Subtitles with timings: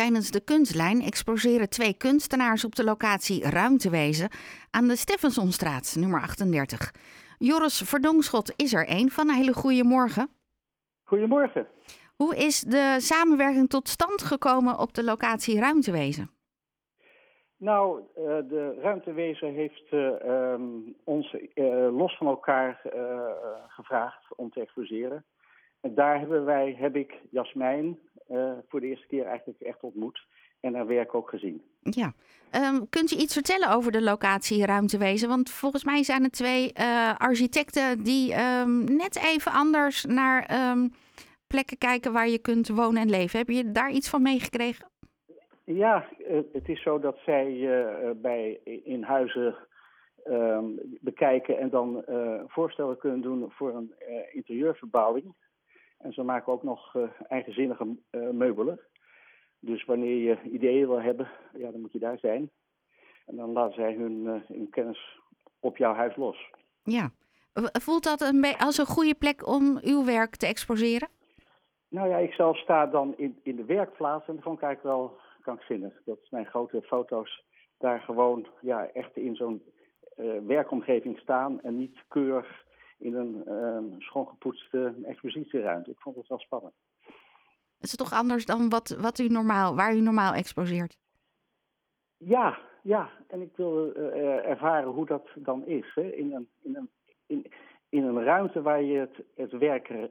[0.00, 4.30] Tijdens de kunstlijn exposeren twee kunstenaars op de locatie Ruimtewezen
[4.70, 6.92] aan de Steffensonstraat, nummer 38.
[7.38, 9.28] Joris Verdongschot is er een van.
[9.28, 10.28] Een hele goede morgen.
[11.02, 11.66] Goedemorgen.
[12.16, 16.30] Hoe is de samenwerking tot stand gekomen op de locatie Ruimtewezen?
[17.56, 22.80] Nou, uh, de ruimtewezen heeft uh, um, ons uh, los van elkaar
[23.68, 25.24] gevraagd om te exposeren.
[25.80, 27.98] En daar hebben wij, heb ik Jasmijn
[28.68, 30.26] voor de eerste keer eigenlijk echt ontmoet
[30.60, 31.62] en haar werk ook gezien.
[31.80, 32.12] Ja,
[32.54, 35.28] um, kunt u iets vertellen over de locatie Ruimtewezen?
[35.28, 36.78] Want volgens mij zijn er twee
[37.16, 40.46] architecten die um, net even anders naar
[41.46, 43.38] plekken kijken waar je kunt wonen en leven.
[43.38, 44.86] Heb je daar iets van meegekregen?
[45.64, 46.08] Ja,
[46.52, 49.56] het is zo dat zij uh, bij in huizen
[51.00, 52.04] bekijken en dan
[52.46, 53.94] voorstellen kunnen doen voor een
[54.32, 55.34] interieurverbouwing.
[56.00, 56.96] En ze maken ook nog
[57.28, 57.96] eigenzinnige
[58.32, 58.80] meubelen.
[59.58, 62.50] Dus wanneer je ideeën wil hebben, ja, dan moet je daar zijn.
[63.26, 65.20] En dan laten zij hun, hun kennis
[65.60, 66.50] op jouw huis los.
[66.82, 67.10] Ja.
[67.72, 71.08] Voelt dat een als een goede plek om uw werk te exposeren?
[71.88, 75.18] Nou ja, ik zelf sta dan in, in de werkplaats en dan kijk ik wel
[75.40, 75.92] krankzinnig.
[76.04, 77.44] Dat mijn grote foto's
[77.78, 79.62] daar gewoon ja, echt in zo'n
[80.16, 82.64] uh, werkomgeving staan en niet keurig
[83.00, 85.90] in een uh, schoongepoetste expositieruimte.
[85.90, 86.74] Ik vond het wel spannend.
[87.80, 90.98] Is het toch anders dan wat, wat u normaal, waar u normaal exposeert?
[92.16, 93.10] Ja, ja.
[93.28, 95.92] En ik wil uh, ervaren hoe dat dan is.
[95.94, 96.02] Hè?
[96.02, 96.90] In, een, in, een,
[97.26, 97.46] in,
[97.88, 100.10] in een ruimte waar je het, het werken,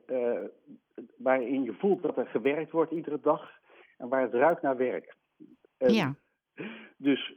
[1.18, 3.52] waarin je voelt dat er gewerkt wordt iedere dag
[3.98, 5.16] en waar het ruikt naar werk.
[5.78, 6.16] Ja.
[6.98, 7.34] Dus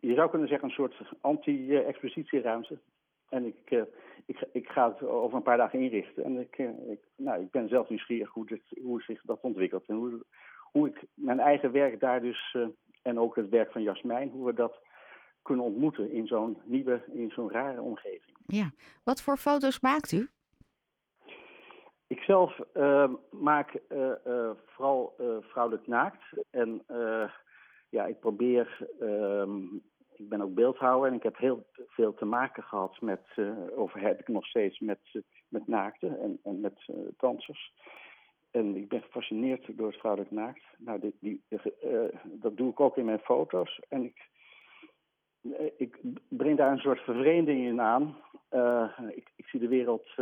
[0.00, 2.78] je zou kunnen zeggen een soort anti-expositieruimte.
[3.28, 3.84] En ik,
[4.26, 6.24] ik, ik ga het over een paar dagen inrichten.
[6.24, 9.86] En ik, uh, ik, nou, ik ben zelf nieuwsgierig hoe, dit, hoe zich dat ontwikkelt.
[9.86, 10.24] En hoe,
[10.72, 12.66] hoe ik mijn eigen werk daar dus, uh,
[13.02, 14.80] en ook het werk van Jasmijn, hoe we dat
[15.42, 18.36] kunnen ontmoeten in zo'n nieuwe, in zo'n rare omgeving.
[18.46, 18.70] Ja,
[19.04, 20.28] wat voor foto's maakt u?
[22.06, 22.60] Ik zelf
[23.30, 23.80] maak
[24.66, 26.22] vooral vrouwelijk naakt.
[26.50, 26.84] En
[27.88, 28.88] ja, ik probeer.
[29.00, 29.82] Um,
[30.22, 33.22] ik ben ook beeldhouwer en ik heb heel veel te maken gehad met.
[33.36, 37.72] Uh, of heb ik nog steeds met, uh, met naakten en, en met uh, dansers.
[38.50, 40.62] En ik ben gefascineerd door het vrouwelijk naakt.
[40.78, 41.42] Nou, die,
[42.24, 43.80] dat doe ik ook in mijn foto's.
[43.88, 44.28] En ik,
[45.76, 48.16] ik breng daar een soort vervreemding in aan.
[49.14, 50.14] ik, ik zie de wereld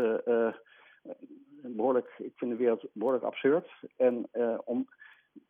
[1.62, 2.14] behoorlijk.
[2.18, 3.68] Ik vind de wereld behoorlijk absurd.
[3.96, 4.28] En
[4.64, 4.88] om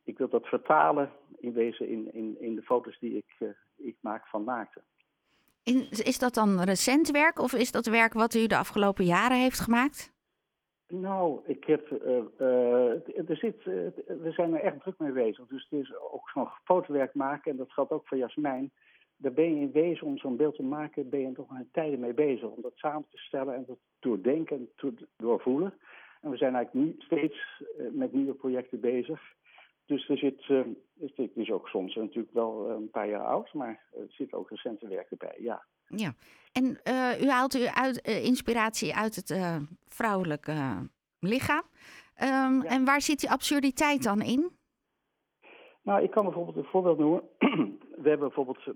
[0.05, 3.97] ik wil dat vertalen in wezen in, in, in de foto's die ik, uh, ik
[4.01, 4.83] maak van naakten.
[5.91, 9.61] Is dat dan recent werk of is dat werk wat u de afgelopen jaren heeft
[9.61, 10.13] gemaakt?
[10.89, 15.47] Nou, ik heb, uh, uh, er zit, we zijn er echt druk mee bezig.
[15.47, 18.71] Dus het is ook zo'n fotowerk maken, en dat geldt ook voor Jasmijn.
[19.17, 22.01] Daar ben je in wezen, om zo'n beeld te maken, ben je toch een tijden
[22.01, 22.49] mee bezig.
[22.49, 25.75] Om dat samen te stellen en dat doordenken en doorvoelen.
[26.21, 27.63] En we zijn eigenlijk nu steeds
[27.93, 29.21] met nieuwe projecten bezig.
[29.91, 30.61] Dus er zit, uh,
[31.01, 34.51] het is ook soms natuurlijk wel eh, een paar jaar oud, maar er zit ook
[34.51, 35.65] recente werken bij, ja.
[35.87, 36.15] Ja,
[36.53, 39.35] en uh, u haalt u uit, uh, inspiratie uit het
[39.89, 40.89] vrouwelijke
[41.21, 41.63] lichaam.
[42.23, 42.65] Um, ja.
[42.65, 44.51] En waar zit die absurditeit dan in?
[45.83, 47.23] Nou, ik kan bijvoorbeeld een voorbeeld noemen.
[48.03, 48.75] We hebben bijvoorbeeld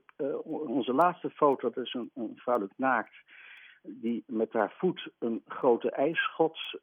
[0.67, 3.15] onze laatste foto, dat is een, een vrouwelijk naakt,
[3.83, 6.79] die met haar voet een grote ijsschots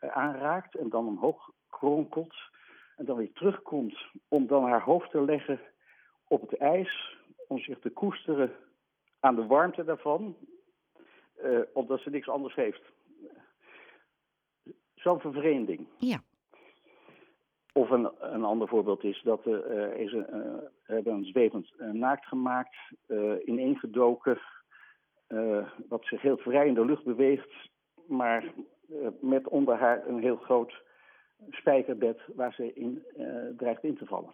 [0.00, 2.34] aanraakt en dan omhoog kronkelt
[2.96, 5.60] en dan weer terugkomt om dan haar hoofd te leggen
[6.28, 7.16] op het ijs,
[7.48, 8.52] om zich te koesteren
[9.20, 10.36] aan de warmte daarvan,
[11.44, 12.82] uh, omdat ze niks anders heeft.
[14.94, 15.86] Zo'n vervreemding.
[15.98, 16.22] Ja.
[17.72, 21.72] Of een, een ander voorbeeld is dat uh, er is een, uh, hebben een zwevend
[21.92, 22.76] naakt gemaakt,
[23.44, 24.38] ineengedoken,
[25.88, 27.50] wat zich heel vrij in de lucht beweegt,
[28.06, 28.52] maar
[29.20, 30.82] met onder haar een heel groot
[31.50, 34.32] spijkerbed waar ze in uh, dreigt in te vallen.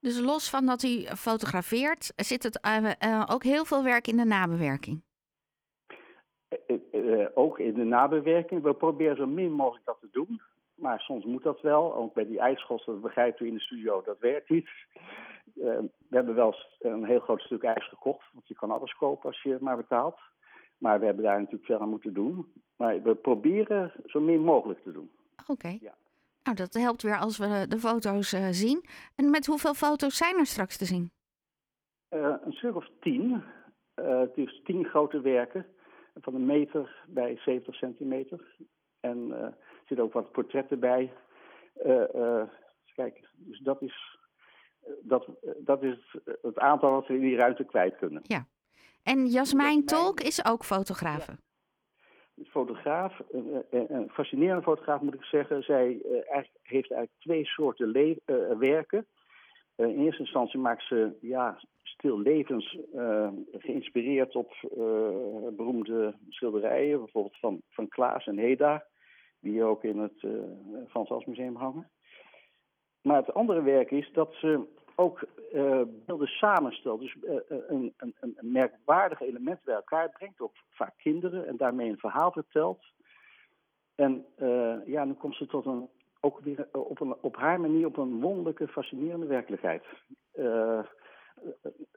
[0.00, 4.16] Dus los van dat u fotografeert, zit het uh, uh, ook heel veel werk in
[4.16, 5.02] de nabewerking?
[7.34, 8.62] ook in de nabewerking.
[8.62, 10.40] We proberen zo min mogelijk dat te doen.
[10.74, 11.94] Maar soms moet dat wel.
[11.94, 14.68] Ook bij die ijsschots, dat begrijpt u in de studio, dat werkt niet.
[15.54, 18.26] we hebben wel een heel groot stuk ijs gekocht.
[18.32, 20.18] Want je kan alles kopen als je het maar betaalt.
[20.78, 22.52] Maar we hebben daar natuurlijk veel aan moeten doen.
[22.76, 25.10] Maar we proberen zo min mogelijk te doen.
[25.40, 25.52] Oké.
[25.52, 25.78] Okay.
[25.80, 25.94] Ja.
[26.44, 28.84] Nou, dat helpt weer als we de foto's uh, zien.
[29.16, 31.10] En met hoeveel foto's zijn er straks te zien?
[32.10, 33.42] Uh, een stuk of tien.
[33.94, 35.66] Uh, het is tien grote werken
[36.14, 38.56] van een meter bij 70 centimeter.
[39.00, 39.56] En er
[39.86, 41.12] zitten ook wat portretten bij.
[42.94, 44.18] kijk, dus dat is
[45.00, 48.22] dat, dat is het, het aantal wat we in die ruimte kwijt kunnen.
[48.22, 48.46] Ja.
[49.02, 51.30] En Jasmijn Tolk is ook fotografe.
[51.30, 51.38] Ja.
[52.44, 53.20] Fotograaf,
[53.70, 55.62] een, fascinerende fotograaf moet ik zeggen.
[55.62, 59.06] Zij eigenlijk, heeft eigenlijk twee soorten uh, werken.
[59.76, 62.78] Uh, in eerste instantie maakt ze ja, stil levens
[63.52, 64.52] geïnspireerd op
[65.56, 68.84] beroemde schilderijen, bijvoorbeeld van, van Klaas en Heda,
[69.40, 70.26] die ook in het
[70.88, 71.90] Frans Hals Museum hangen.
[73.02, 74.66] Maar het andere werk is dat ze
[74.96, 75.24] ook
[75.54, 77.00] uh, beelden samenstelt.
[77.00, 80.40] Dus uh, een, een, een merkwaardig element bij elkaar brengt.
[80.40, 82.84] Ook vaak kinderen en daarmee een verhaal vertelt.
[83.94, 84.24] En
[84.86, 85.88] ja, dan komt ze tot een,
[86.20, 89.84] ook weer op, een, op haar manier op een wonderlijke, fascinerende werkelijkheid.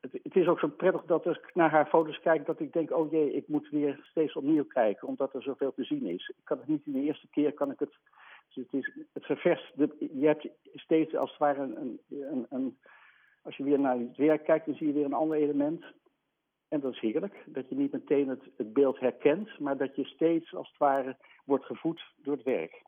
[0.02, 2.92] Het, is ook zo prettig dat als ik naar haar foto's kijk, dat ik denk,
[2.92, 6.30] oh jee, ik moet weer steeds opnieuw kijken, omdat er zoveel te zien is.
[6.30, 7.98] Ik kan het niet in de eerste keer, kan ik het
[8.54, 9.74] dus het, is, het ververst.
[9.98, 12.78] Je hebt steeds als het ware een, een, een,
[13.42, 15.86] Als je weer naar het werk kijkt, dan zie je weer een ander element.
[16.68, 17.44] En dat is heerlijk.
[17.46, 21.18] Dat je niet meteen het, het beeld herkent, maar dat je steeds als het ware
[21.46, 22.84] wordt gevoed door het werk.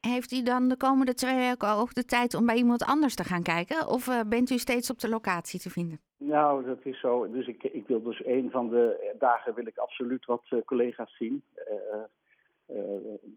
[0.00, 3.24] Heeft u dan de komende twee weken ook de tijd om bij iemand anders te
[3.24, 3.88] gaan kijken?
[3.88, 6.00] Of uh, bent u steeds op de locatie te vinden?
[6.16, 7.30] Nou, dat is zo.
[7.30, 11.16] Dus ik, ik wil dus een van de dagen wil ik absoluut wat uh, collega's
[11.16, 11.42] zien.
[11.56, 12.84] Uh, uh,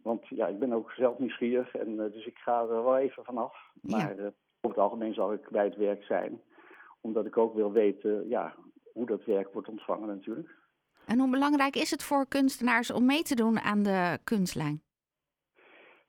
[0.04, 3.56] want ja, ik ben ook zelf nieuwsgierig en dus ik ga er wel even vanaf.
[3.82, 4.26] Maar uh,
[4.62, 6.42] over het algemeen zal ik bij het werk zijn.
[7.02, 8.56] Omdat ik ook wil weten ja,
[8.94, 10.50] hoe dat werk wordt ontvangen natuurlijk.
[11.06, 14.82] En hoe belangrijk is het voor kunstenaars om mee te doen aan de kunstlijn?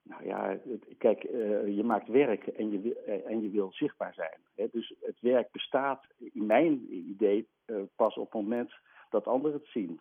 [0.04, 0.58] Nou ja,
[0.98, 1.22] kijk,
[1.66, 4.70] je maakt werk en je, en je wil zichtbaar zijn.
[4.70, 7.48] Dus het werk bestaat, in mijn idee,
[7.96, 8.72] pas op het moment
[9.10, 10.00] dat anderen het zien.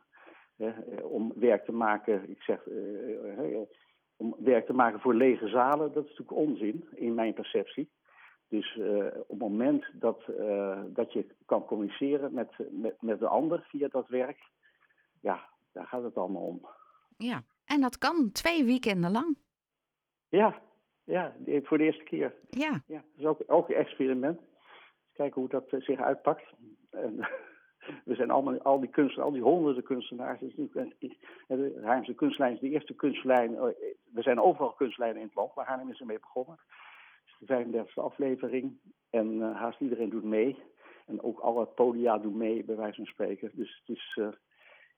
[1.03, 2.67] om werk te maken, ik zeg,
[4.15, 7.89] om werk te maken voor lege zalen, dat is natuurlijk onzin in mijn perceptie.
[8.47, 8.79] Dus
[9.27, 10.23] op het moment dat,
[10.87, 14.39] dat je kan communiceren met, met, met de ander via dat werk,
[15.21, 16.67] ja, daar gaat het allemaal om.
[17.17, 19.37] Ja, en dat kan twee weekenden lang.
[20.37, 20.61] Ja,
[21.03, 21.33] ja
[21.63, 22.35] voor de eerste keer.
[22.49, 22.81] Ja.
[22.87, 24.41] ja dat is ook, ook een experiment.
[25.13, 26.43] Kijken hoe dat zich uitpakt.
[26.89, 27.17] En,
[28.05, 30.39] we zijn allemaal, al die kunstenaars, al die honderden kunstenaars.
[30.39, 33.55] De Haarlemse kunstlijn is de eerste kunstlijn.
[34.11, 36.59] We zijn overal kunstlijnen in het land, maar Haarlem is ermee begonnen.
[37.23, 40.57] Het is de 35e aflevering en uh, haast iedereen doet mee.
[41.05, 43.51] En ook alle podia doen mee, bij wijze van spreken.
[43.53, 44.27] Dus het is, uh,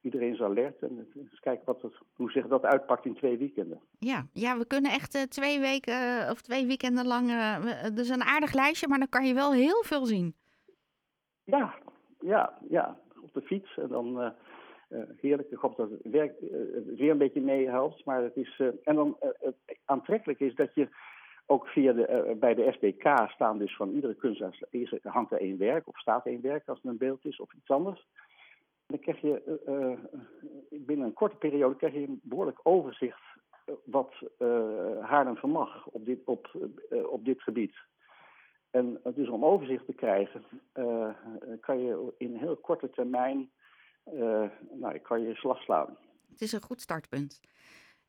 [0.06, 0.82] iedereen is alert.
[0.82, 3.80] En eens kijken wat het, hoe zich dat uitpakt in twee weekenden.
[4.00, 7.30] Ja, ja we kunnen echt uh, twee weken of twee weekenden lang.
[7.66, 10.36] Het is een aardig lijstje, maar dan kan je wel heel veel zien.
[11.44, 11.76] Ja,
[12.20, 13.78] ja, ja, op de fiets.
[13.78, 14.30] En dan uh,
[14.90, 15.52] uh, heerlijk.
[15.52, 16.50] Ik hoop dat het, werk, uh,
[16.98, 18.06] weer een beetje meehelpt.
[18.06, 18.62] Maar het is.
[18.84, 19.56] en dan het
[19.86, 20.88] aantrekkelijk is dat je
[21.46, 24.60] ook via de, bij de SBK staan dus van iedere kunstenaar
[25.04, 27.70] hangt er één werk of staat één werk als het een beeld is of iets
[27.70, 28.08] anders.
[28.88, 29.42] Dan krijg je
[30.70, 33.22] binnen een korte periode krijg je een behoorlijk overzicht
[33.84, 34.14] wat
[35.02, 36.72] Haarlem vermag op dit, op,
[37.10, 37.76] op dit gebied.
[38.72, 40.44] En dus om overzicht te krijgen,
[41.60, 43.52] kan je in een heel korte termijn
[44.72, 45.98] nou, kan je slag slaan.
[46.30, 47.42] Het is een goed startpunt.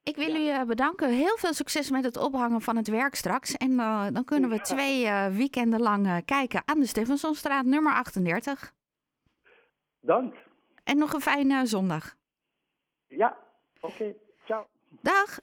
[0.03, 0.63] Ik wil ja.
[0.63, 1.11] u bedanken.
[1.11, 3.57] Heel veel succes met het ophangen van het werk straks.
[3.57, 3.77] En
[4.13, 8.73] dan kunnen we twee weekenden lang kijken aan de Stevensonstraat nummer 38.
[10.01, 10.35] Dank.
[10.87, 12.15] En nog een fijne zondag.
[13.07, 13.37] Ja,
[13.81, 13.93] oké.
[13.93, 14.17] Okay.
[14.45, 14.67] Ciao.
[15.03, 15.39] Dag.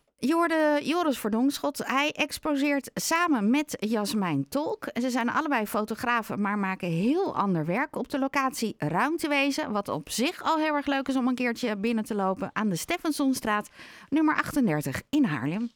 [0.81, 1.77] Joris Verdongschot.
[1.87, 4.89] Hij exposeert samen met Jasmijn Tolk.
[4.93, 9.71] Ze zijn allebei fotografen, maar maken heel ander werk op de locatie Ruimtewezen.
[9.71, 12.69] Wat op zich al heel erg leuk is om een keertje binnen te lopen aan
[12.69, 13.69] de Steffensonstraat,
[14.09, 15.71] nummer 38 in Haarlem.